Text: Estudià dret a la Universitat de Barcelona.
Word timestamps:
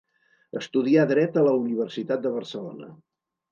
Estudià 0.59 1.03
dret 1.11 1.37
a 1.37 1.45
la 1.49 1.53
Universitat 1.59 2.25
de 2.27 2.35
Barcelona. 2.41 2.93